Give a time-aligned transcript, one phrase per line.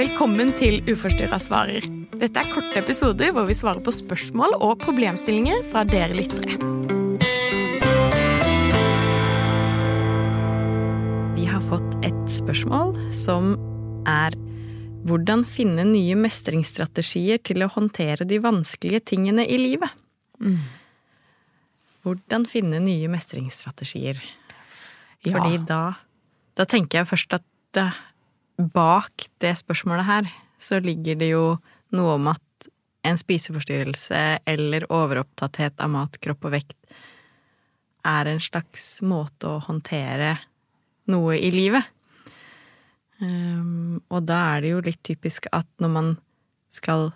[0.00, 1.84] Velkommen til Uforstyrra svarer.
[2.16, 6.54] Dette er korte episoder hvor vi svarer på spørsmål og problemstillinger fra dere lyttere.
[11.36, 13.52] Vi har fått et spørsmål som
[14.08, 14.38] er
[15.04, 19.92] hvordan finne nye mestringsstrategier til å håndtere de vanskelige tingene i livet?
[22.06, 24.16] Hvordan finne nye mestringsstrategier?
[25.26, 25.34] Ja.
[25.34, 25.82] Fordi da,
[26.56, 27.44] da tenker jeg først at
[27.76, 27.90] det,
[28.72, 31.44] bak det spørsmålet her, så ligger det jo
[31.96, 32.68] noe om at
[33.08, 36.76] en spiseforstyrrelse eller overopptatthet av mat, kropp og vekt
[38.06, 40.34] er en slags måte å håndtere
[41.12, 41.84] noe i livet.
[43.20, 46.12] Um, og da er det jo litt typisk at når man
[46.72, 47.10] skal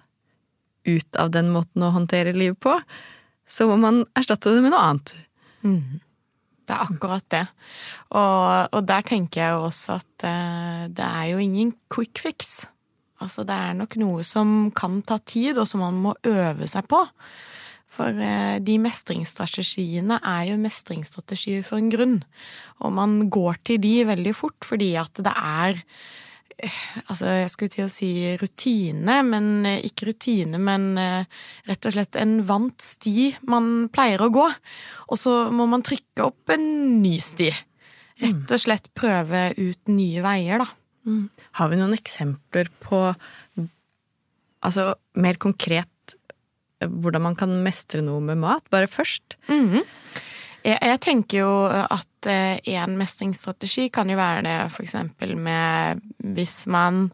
[0.85, 2.75] ut av den måten å håndtere livet på,
[3.49, 5.15] så må man erstatte det med noe annet.
[6.65, 7.47] Det er akkurat det.
[8.17, 12.55] Og, og der tenker jeg jo også at uh, det er jo ingen quick fix.
[13.23, 16.89] Altså det er nok noe som kan ta tid, og som man må øve seg
[16.91, 17.05] på.
[17.95, 22.17] For eh, de mestringsstrategiene er jo mestringsstrategier for en grunn.
[22.83, 25.83] Og man går til de veldig fort fordi at det er
[27.11, 28.11] Altså, jeg skulle til å si
[28.41, 31.27] rutine, men eh, ikke rutine, men eh,
[31.69, 34.47] rett og slett en vant sti man pleier å gå.
[35.11, 36.67] Og så må man trykke opp en
[37.03, 37.51] ny sti.
[38.23, 40.69] Rett og slett prøve ut nye veier, da.
[41.59, 43.07] Har vi noen eksempler på
[44.65, 46.15] Altså mer konkret
[46.81, 49.37] eh, hvordan man kan mestre noe med mat, bare først?
[50.65, 56.01] Jeg, jeg tenker jo at én mestringsstrategi kan jo være det for eksempel med
[56.35, 57.11] hvis man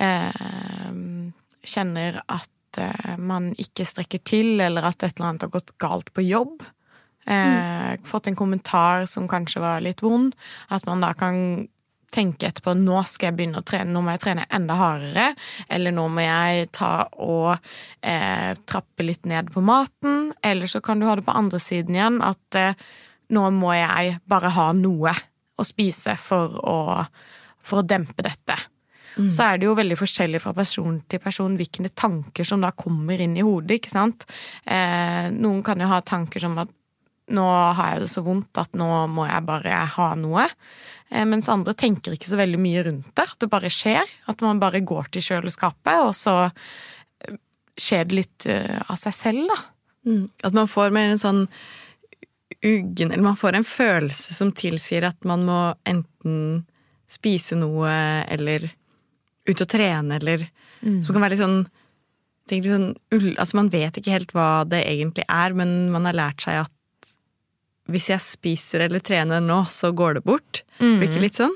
[0.00, 5.74] eh, kjenner at eh, man ikke strekker til, eller at et eller annet har gått
[5.82, 6.64] galt på jobb.
[7.26, 10.34] Eh, Fått en kommentar som kanskje var litt vond.
[10.72, 11.68] At man da kan
[12.14, 15.28] tenke etterpå nå skal jeg begynne å trene, nå må jeg trene enda hardere.
[15.70, 17.52] Eller nå må jeg ta og
[18.02, 20.32] eh, trappe litt ned på maten.
[20.42, 22.88] Eller så kan du ha det på andre siden igjen, at eh,
[23.30, 25.14] nå må jeg bare ha noe
[25.60, 26.78] å spise for å,
[27.62, 28.58] for å dempe dette.
[29.30, 33.20] Så er det jo veldig forskjellig fra person til person hvilke tanker som da kommer
[33.20, 34.26] inn i hodet, ikke sant.
[34.64, 36.70] Eh, noen kan jo ha tanker som at
[37.30, 40.46] nå har jeg det så vondt at nå må jeg bare ha noe.
[41.10, 43.26] Eh, mens andre tenker ikke så veldig mye rundt det.
[43.26, 44.08] At det bare skjer.
[44.30, 47.36] At man bare går til kjøleskapet, og så eh,
[47.80, 49.60] skjer det litt eh, av seg selv, da.
[50.08, 50.24] Mm.
[50.46, 51.44] At man får mer en sånn
[52.64, 56.62] uggen Eller man får en følelse som tilsier at man må enten
[57.08, 57.90] spise noe
[58.32, 58.64] eller
[59.44, 60.46] ut og trene, eller
[60.80, 61.60] Som kan være litt sånn
[62.48, 62.88] sånn
[63.36, 66.72] Altså, man vet ikke helt hva det egentlig er, men man har lært seg at
[67.90, 70.64] hvis jeg spiser eller trener nå, så går det bort.
[70.78, 71.54] Blir ikke litt sånn?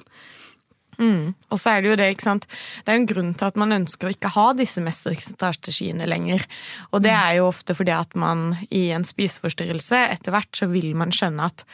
[0.98, 1.34] Mm.
[1.50, 2.46] Og så er det jo det, ikke sant.
[2.84, 6.46] Det er jo en grunn til at man ønsker å ikke ha disse mestringsstrategiene lenger.
[6.92, 10.92] Og det er jo ofte fordi at man i en spiseforstyrrelse, etter hvert så vil
[10.98, 11.66] man skjønne at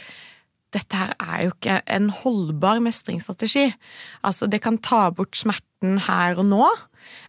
[0.75, 3.67] dette her er jo ikke en holdbar mestringsstrategi.
[4.27, 6.69] Altså, det kan ta bort smerten her og nå,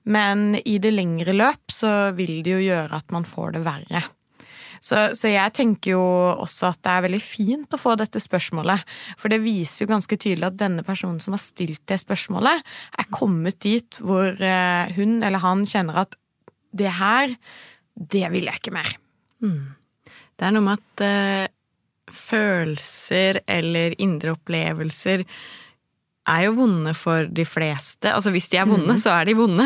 [0.06, 4.04] men i det lengre løp så vil det jo gjøre at man får det verre.
[4.82, 6.02] Så, så jeg tenker jo
[6.42, 8.82] også at det er veldig fint å få dette spørsmålet.
[9.22, 12.66] For det viser jo ganske tydelig at denne personen som har stilt det spørsmålet,
[12.98, 16.18] er kommet dit hvor eh, hun eller han kjenner at
[16.74, 17.36] det her,
[17.94, 18.92] det vil jeg ikke mer.
[19.42, 21.48] Det er noe med at eh,
[22.12, 25.26] følelser eller indre opplevelser
[26.32, 28.10] er jo vonde for de fleste.
[28.10, 29.66] Altså hvis de er vonde, så er de vonde.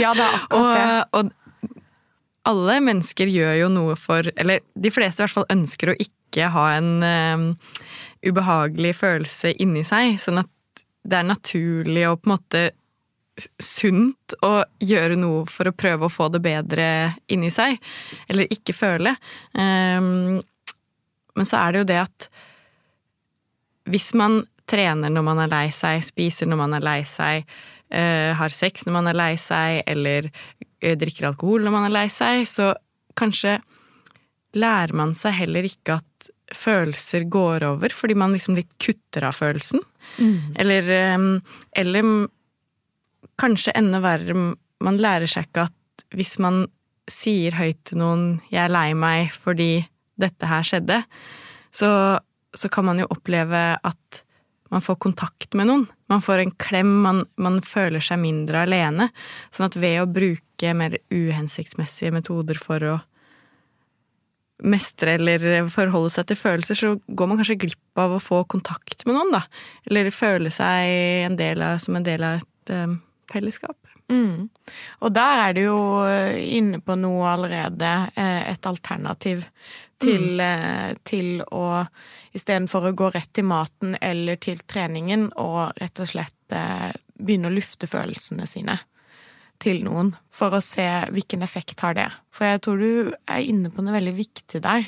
[0.00, 0.88] Ja, det er akkurat det.
[1.12, 1.43] og, og
[2.48, 6.50] alle mennesker gjør jo noe for Eller de fleste i hvert fall ønsker å ikke
[6.52, 7.74] ha en uh,
[8.26, 10.18] ubehagelig følelse inni seg.
[10.20, 10.50] Sånn at
[11.04, 12.64] det er naturlig og på en måte
[13.62, 16.88] sunt å gjøre noe for å prøve å få det bedre
[17.32, 17.78] inni seg.
[18.30, 19.14] Eller ikke føle.
[19.52, 20.40] Um,
[21.34, 22.28] men så er det jo det at
[23.90, 27.44] hvis man trener når man er lei seg, spiser når man er lei seg,
[27.92, 30.30] uh, har sex når man er lei seg, eller
[31.00, 32.72] drikker alkohol når man er lei seg, så
[33.18, 33.58] kanskje
[34.58, 39.34] lærer man seg heller ikke at følelser går over, fordi man liksom litt kutter av
[39.36, 39.82] følelsen.
[40.60, 41.24] Eller, eh,
[41.80, 42.10] eller
[43.40, 44.54] kanskje enda verre,
[44.84, 46.66] man lærer seg ikke at hvis man
[47.10, 49.86] sier høyt til noen 'jeg er lei meg fordi
[50.18, 51.04] dette her skjedde',
[51.72, 52.20] så,
[52.54, 54.22] så kan man jo oppleve at
[54.70, 55.88] man får kontakt med noen.
[56.12, 59.08] Man får en klem, man, man føler seg mindre alene.
[59.54, 62.98] Sånn at ved å bruke mer uhensiktsmessige metoder for å
[64.64, 69.02] mestre eller forholde seg til følelser, så går man kanskje glipp av å få kontakt
[69.06, 69.42] med noen, da.
[69.88, 70.92] Eller føle seg
[71.26, 73.00] en av, som en del av et, um,
[73.32, 73.76] fellesskap.
[74.12, 74.48] Mm.
[75.00, 79.46] Og der er det jo eh, inne på noe allerede, eh, et alternativ
[80.02, 81.00] til, mm.
[81.06, 81.86] til å
[82.34, 87.54] Istedenfor å gå rett til maten eller til treningen, og rett og slett begynne å
[87.54, 88.74] lufte følelsene sine
[89.62, 90.82] til noen for å se
[91.14, 92.08] hvilken effekt har det.
[92.34, 94.82] For jeg tror du er inne på noe veldig viktig der,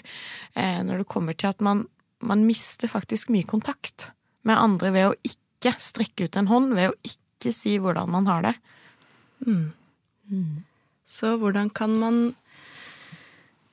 [0.59, 1.85] når det kommer til at man,
[2.19, 4.09] man mister faktisk mye kontakt
[4.43, 8.27] med andre ved å ikke strekke ut en hånd, ved å ikke si hvordan man
[8.27, 8.57] har det.
[9.45, 9.73] Mm.
[10.31, 10.65] Mm.
[11.07, 12.21] Så hvordan kan man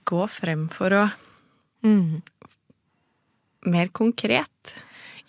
[0.05, 1.03] gå frem for å
[1.85, 2.21] mm.
[3.63, 4.73] Mer konkret?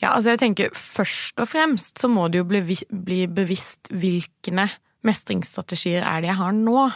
[0.02, 2.60] Ja, altså jeg tenker først og fremst så må det jo bli,
[2.90, 4.66] bli bevisst hvilke
[5.06, 6.88] mestringsstrategier er det jeg har nå.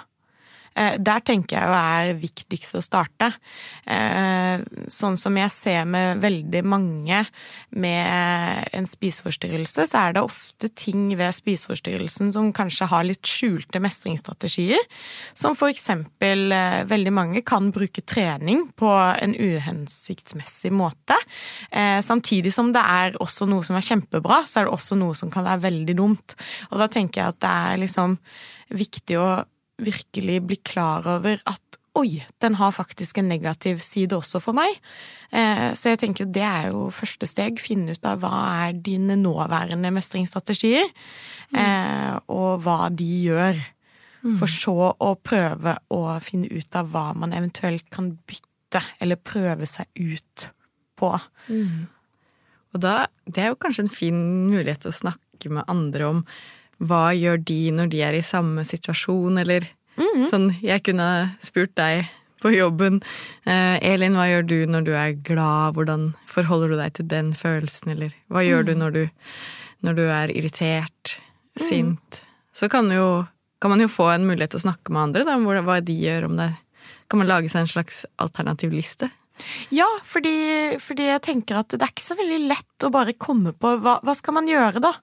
[0.77, 3.31] Eh, der tenker jeg jo er viktigst å starte.
[3.89, 4.63] Eh,
[4.93, 7.23] sånn som jeg ser med veldig mange
[7.71, 13.83] med en spiseforstyrrelse, så er det ofte ting ved spiseforstyrrelsen som kanskje har litt skjulte
[13.83, 14.83] mestringsstrategier.
[15.39, 21.17] Som for eksempel eh, veldig mange kan bruke trening på en uhensiktsmessig måte.
[22.05, 25.31] Samtidig som det er også noe som er kjempebra, så er det også noe som
[25.33, 26.35] kan være veldig dumt.
[26.71, 28.17] Og da tenker jeg at det er liksom
[28.79, 29.29] viktig å
[29.79, 34.77] virkelig bli klar over at oi, den har faktisk en negativ side også for meg.
[35.35, 37.59] Eh, så jeg tenker jo det er jo første steg.
[37.63, 38.35] Finne ut av hva
[38.69, 40.87] er dine nåværende mestringsstrategier,
[41.55, 42.29] mm.
[42.35, 43.59] og hva de gjør.
[44.23, 44.37] Mm.
[44.41, 49.67] For så å prøve å finne ut av hva man eventuelt kan bytte, eller prøve
[49.67, 50.51] seg ut
[50.99, 51.13] på.
[51.49, 51.87] Mm.
[52.75, 54.19] Og da, det er jo kanskje en fin
[54.51, 56.25] mulighet til å snakke med andre om
[56.79, 59.67] hva gjør de når de er i samme situasjon, eller
[59.97, 60.31] mm -hmm.
[60.31, 62.09] sånn Jeg kunne spurt deg
[62.43, 63.01] på jobben
[63.47, 67.35] eh, Elin, hva gjør du når du er glad, hvordan forholder du deg til den
[67.35, 68.67] følelsen, eller hva gjør mm.
[68.67, 69.09] du når du,
[69.81, 71.19] når du er irritert,
[71.59, 71.69] mm.
[71.69, 72.23] sint?
[72.53, 73.27] Så kan, jo,
[73.61, 75.93] kan, man jo få en mulighet til å snakke med andre, da, om hva de
[75.93, 76.55] gjør, om det
[77.09, 79.09] Kan man lage seg en slags alternativ liste?
[79.75, 83.53] Ja, fordi, fordi, jeg tenker at det er ikke så veldig lett å bare komme
[83.53, 84.95] på hva, hva skal man gjøre, da?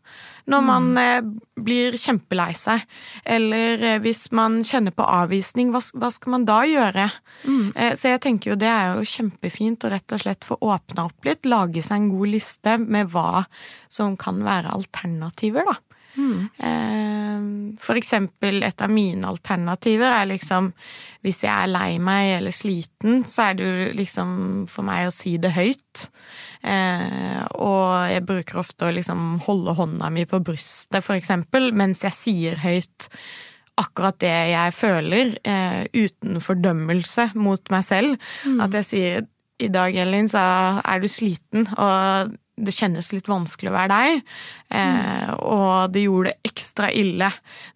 [0.50, 0.70] Når mm.
[0.70, 1.28] man eh,
[1.66, 2.84] blir kjempelei seg.
[3.26, 7.08] Eller eh, hvis man kjenner på avvisning, hva, hva skal man da gjøre?
[7.46, 7.72] Mm.
[7.74, 11.10] Eh, så jeg tenker jo det er jo kjempefint å rett og slett få åpna
[11.10, 11.50] opp litt.
[11.50, 13.46] Lage seg en god liste med hva
[13.92, 15.80] som kan være alternativer, da.
[16.16, 17.76] Mm.
[17.82, 20.72] For eksempel et av mine alternativer er liksom
[21.26, 24.30] hvis jeg er lei meg eller sliten, så er det jo liksom
[24.70, 26.06] for meg å si det høyt.
[26.66, 32.06] Eh, og jeg bruker ofte å liksom holde hånda mi på brystet, for eksempel, mens
[32.06, 33.10] jeg sier høyt
[33.82, 38.16] akkurat det jeg føler, eh, uten fordømmelse mot meg selv.
[38.46, 38.62] Mm.
[38.68, 39.26] At jeg sier
[39.66, 40.42] i dag, Elin, så
[40.84, 44.34] er du sliten, og det kjennes litt vanskelig å være deg.
[44.80, 47.30] Eh, og det gjorde det ekstra ille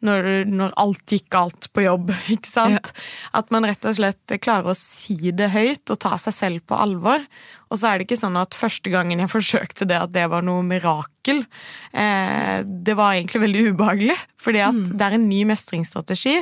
[0.05, 2.93] når, når, alt gikk galt på jobb, ikke sant.
[2.93, 3.07] Ja.
[3.41, 6.79] At man rett og slett klarer å si det høyt og ta seg selv på
[6.79, 7.23] alvor.
[7.69, 10.45] Og så er det ikke sånn at første gangen jeg forsøkte det, at det var
[10.47, 11.43] noe mirakel.
[11.91, 14.91] Eh, det var egentlig veldig ubehagelig, fordi at mm.
[14.95, 16.37] det er en ny mestringsstrategi.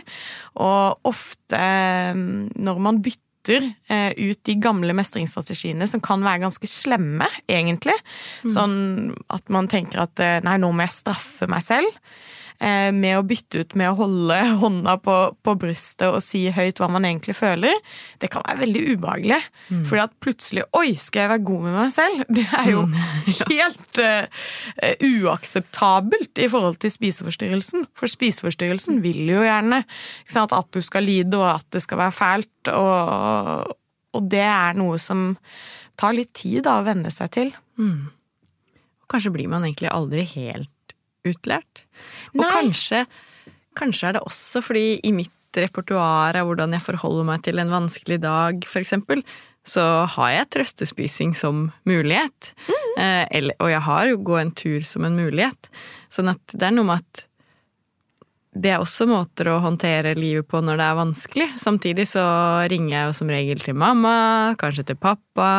[0.62, 6.44] Og ofte eh, når man bytter bytter eh, ut de gamle mestringsstrategiene som kan være
[6.46, 7.96] ganske slemme, egentlig.
[8.44, 8.52] Mm.
[8.52, 8.76] Sånn
[9.34, 12.02] at man tenker at eh, nei, nå må jeg straffe meg selv.
[12.58, 16.80] Eh, med å bytte ut med å holde hånda på, på, brystet og si høyt
[16.82, 17.76] hva man egentlig føler,
[18.18, 19.40] det kan være veldig ubehagelig.
[19.70, 19.84] Mm.
[19.90, 22.24] Fordi at plutselig Oi, skal jeg være god med meg selv?
[22.38, 22.96] Det er jo mm.
[23.54, 24.48] helt uh,
[25.06, 27.88] uakseptabelt i forhold til spiseforstyrrelsen.
[27.98, 29.84] For spiseforstyrrelsen vil jo gjerne
[30.26, 32.72] sant, at du skal lide, og at det skal være fælt.
[32.74, 33.76] Og,
[34.18, 35.30] og det er noe som
[35.98, 37.54] tar litt tid da, å venne seg til.
[37.78, 38.10] Mm.
[39.12, 40.72] Kanskje blir man egentlig aldri helt
[41.34, 41.84] utlært.
[42.36, 43.06] Og kanskje,
[43.78, 47.72] kanskje er det også fordi i mitt repertoar av hvordan jeg forholder meg til en
[47.74, 49.24] vanskelig dag, eksempel,
[49.68, 49.84] så
[50.16, 52.52] har jeg trøstespising som mulighet.
[52.68, 52.92] Mm.
[53.04, 55.72] Eh, eller, og jeg har jo gå en tur som en mulighet.
[56.14, 57.27] Sånn at det er noe med at
[58.62, 61.48] det er også måter å håndtere livet på når det er vanskelig.
[61.62, 62.24] Samtidig så
[62.72, 64.14] ringer jeg jo som regel til mamma,
[64.62, 65.50] kanskje til pappa.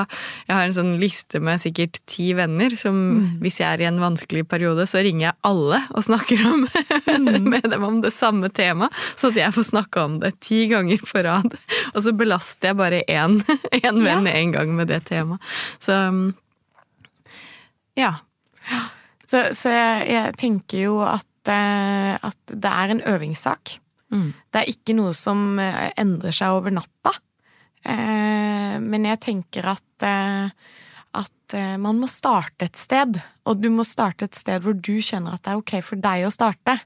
[0.49, 3.28] Jeg har en sånn liste med sikkert ti venner som mm.
[3.45, 7.49] hvis jeg er i en vanskelig periode, så ringer jeg alle og snakker om, mm.
[7.52, 8.95] med dem om det samme temaet.
[9.14, 11.57] Så at jeg får snakka om det ti ganger på rad.
[11.95, 13.40] Og så belaster jeg bare én,
[13.83, 14.59] én venn én ja.
[14.59, 15.43] gang med det temaet.
[15.83, 15.97] Så
[17.99, 18.14] ja.
[19.28, 23.78] Så, så jeg, jeg tenker jo at at det er en øvingssak.
[24.12, 24.33] Mm.
[24.52, 27.14] Det er ikke noe som eh, endrer seg over natta.
[27.85, 30.50] Eh, men jeg tenker at, eh,
[31.19, 33.21] at eh, man må starte et sted.
[33.49, 36.26] Og du må starte et sted hvor du kjenner at det er ok for deg
[36.26, 36.78] å starte.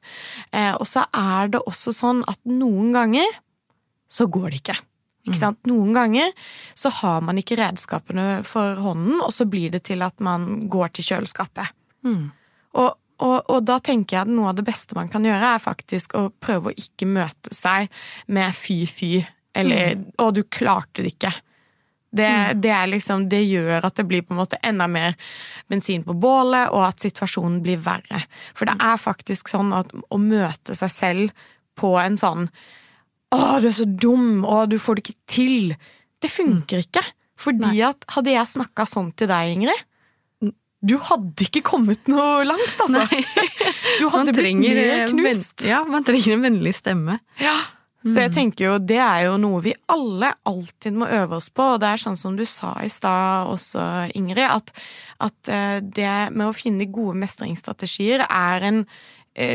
[0.51, 3.39] Eh, og så er det også sånn at noen ganger
[4.13, 4.81] så går det ikke.
[5.23, 5.61] Ikke sant?
[5.71, 6.33] Noen ganger
[6.75, 10.91] så har man ikke redskapene for hånden, og så blir det til at man går
[10.97, 11.71] til kjøleskapet.
[12.75, 12.91] Og,
[13.23, 16.17] og, og da tenker jeg at noe av det beste man kan gjøre, er faktisk
[16.19, 17.89] å prøve å ikke møte seg
[18.27, 19.23] med fy-fy,
[19.55, 21.35] eller 'å, du klarte det ikke'.
[22.13, 22.29] Det,
[22.61, 25.15] det, er liksom, det gjør at det blir på en måte enda mer
[25.73, 28.27] bensin på bålet, og at situasjonen blir verre.
[28.53, 31.47] For det er faktisk sånn at å møte seg selv
[31.79, 32.49] på en sånn
[33.33, 35.77] 'Å, du er så dum', 'Å, du får det ikke til',
[36.21, 37.01] det funker ikke.
[37.41, 39.81] Fordi at hadde jeg snakka sånn til deg, Ingrid,
[40.83, 43.07] du hadde ikke kommet noe langt, altså.
[44.01, 45.63] Du hadde blitt mer knust.
[45.69, 47.21] Ja, man trenger en vennlig stemme.
[47.39, 47.55] Ja,
[48.03, 51.75] så jeg tenker jo det er jo noe vi alle alltid må øve oss på,
[51.75, 53.85] og det er sånn som du sa i stad også,
[54.19, 54.73] Ingrid, at,
[55.23, 58.83] at eh, det med å finne gode mestringsstrategier er en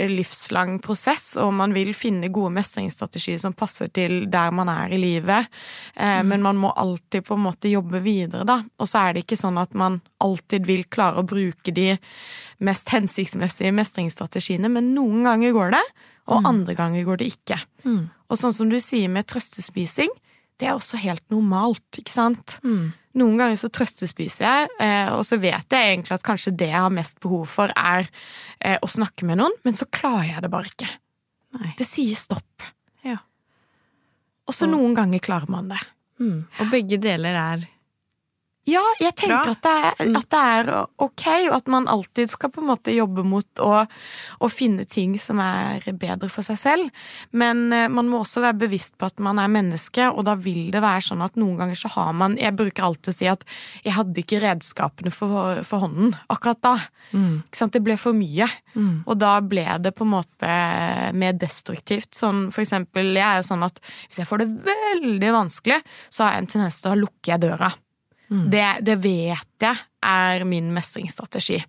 [0.10, 4.98] livslang prosess, og man vil finne gode mestringsstrategier som passer til der man er i
[4.98, 5.48] livet,
[5.96, 8.64] eh, men man må alltid på en måte jobbe videre, da.
[8.80, 11.92] Og så er det ikke sånn at man alltid vil klare å bruke de
[12.66, 15.84] mest hensiktsmessige mestringsstrategiene, men noen ganger går det,
[16.28, 17.60] og andre ganger går det ikke.
[18.28, 20.10] Og sånn som du sier med trøstespising,
[20.58, 22.58] det er også helt normalt, ikke sant?
[23.18, 26.84] Noen ganger så trøstespiser jeg, eh, og så vet jeg egentlig at kanskje det jeg
[26.84, 28.10] har mest behov for, er
[28.60, 30.90] eh, å snakke med noen, men så klarer jeg det bare ikke.
[31.58, 31.72] Nei.
[31.80, 32.68] Det sier stopp.
[33.06, 33.18] Ja.
[34.46, 35.82] Og så noen ganger klarer man det.
[36.22, 36.46] Mm.
[36.46, 37.66] Og begge deler er
[38.68, 40.70] Ja, jeg tenker at det, er, at det er
[41.00, 43.86] ok, og at man alltid skal på en måte jobbe mot å,
[44.44, 47.06] å finne ting som er bedre for seg selv.
[47.32, 50.68] Men eh, man må også være bevisst på at man er menneske, og da vil
[50.76, 53.48] det være sånn at noen ganger så har man Jeg bruker alltid å si at
[53.86, 56.76] jeg hadde ikke redskapene for, for hånden akkurat da.
[57.48, 57.76] Ikke sant?
[57.78, 58.50] Det ble for mye.
[59.08, 60.54] Og da ble det på en måte
[61.16, 62.12] mer destruktivt.
[62.18, 66.26] Sånn for eksempel, jeg er jo sånn at hvis jeg får det veldig vanskelig, så
[66.26, 67.46] har jeg en tendens til å lukke jeg
[68.30, 68.50] døra.
[68.52, 71.62] Det, det vet jeg er min mestringsstrategi.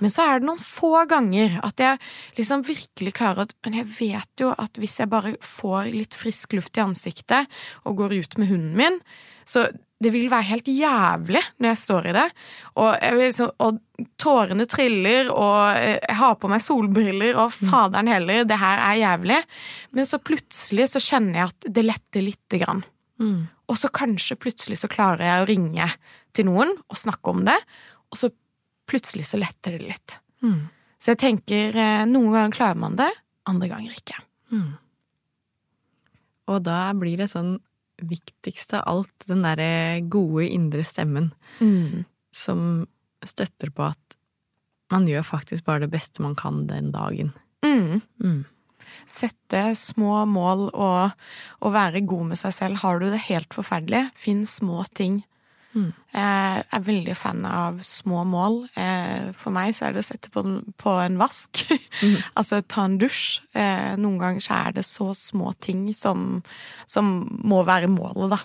[0.00, 2.00] Men så er det noen få ganger at jeg
[2.38, 6.56] liksom virkelig klarer at Men jeg vet jo at hvis jeg bare får litt frisk
[6.58, 8.98] luft i ansiktet og går ut med hunden min,
[9.46, 9.68] så
[10.00, 12.26] det vil være helt jævlig når jeg står i det.
[12.80, 12.90] Og,
[13.20, 13.80] liksom, og
[14.20, 19.00] tårene triller, og eh, jeg har på meg solbriller, og faderen heller, det her er
[19.02, 19.40] jævlig.
[19.96, 22.80] Men så plutselig så kjenner jeg at det letter lite grann.
[23.70, 25.86] Og så kanskje plutselig så klarer jeg å ringe
[26.36, 27.56] til noen og snakke om det,
[28.10, 28.32] og så
[28.90, 30.18] plutselig så letter det litt.
[31.00, 33.10] Så jeg tenker eh, noen ganger klarer man det,
[33.48, 34.18] andre ganger ikke.
[36.50, 37.58] Og da blir det sånn
[38.00, 41.30] viktigste av alt den derre gode indre stemmen
[42.34, 42.86] som
[43.26, 44.16] støtter på at
[44.90, 47.30] man gjør faktisk bare det beste man kan den dagen.
[47.62, 48.00] Mm.
[48.90, 49.08] Mm.
[49.14, 51.16] Sette små mål og,
[51.60, 52.82] og være god med seg selv.
[52.84, 55.22] Har du det helt forferdelig, finn små ting.
[55.70, 55.90] Mm.
[56.10, 58.56] Jeg er veldig fan av små mål.
[58.74, 60.42] Eh, For meg så er det å sette på,
[60.80, 61.62] på en vask.
[62.38, 63.40] altså ta en dusj.
[63.54, 66.40] Eh, Noen ganger så er det så små ting som,
[66.90, 67.12] som
[67.46, 68.40] må være målet, da.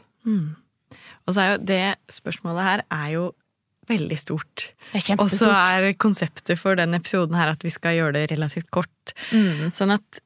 [1.26, 1.84] Og så er jo det
[2.14, 3.26] spørsmålet her er jo
[3.90, 4.70] veldig stort.
[5.18, 9.14] Og så er konseptet for den episoden her at vi skal gjøre det relativt kort.
[9.34, 9.72] Mm.
[9.78, 10.22] Sånn at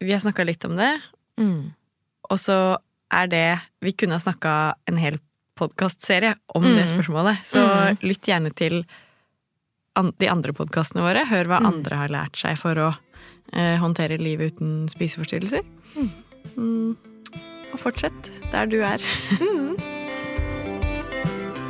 [0.00, 1.00] vi har snakka litt om det,
[1.38, 1.72] Mm.
[2.30, 2.76] og så
[3.12, 5.18] er det Vi kunne ha snakka en hel
[5.56, 6.98] podkastserie om det Mm.
[6.98, 7.98] spørsmålet, så Mm.
[8.02, 8.84] lytt gjerne til
[9.96, 11.24] an de andre podkastene våre.
[11.26, 11.66] Hør hva Mm.
[11.66, 12.96] andre har lært seg for å
[13.52, 15.62] eh, håndtere livet uten spiseforstyrrelser.
[16.56, 16.96] Mm.
[17.72, 18.98] Og fortsett der du er.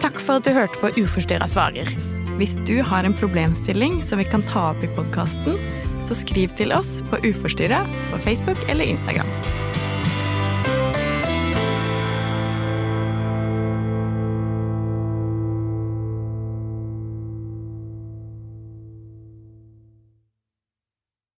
[0.00, 1.86] Takk for at du hørte på Uforstyrra svarer.
[2.38, 5.58] Hvis du har en problemstilling som vi kan ta opp i podkasten,
[6.08, 9.67] så skriv til oss på Uforstyrra på Facebook eller Instagram.